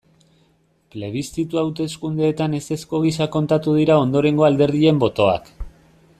[0.95, 5.55] Plebiszitu hauteskundeetan ezezko gisa kontatuko dira ondorengo alderdien botoak.